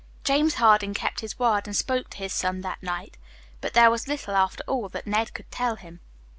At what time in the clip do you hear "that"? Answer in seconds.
2.61-2.81, 4.89-5.05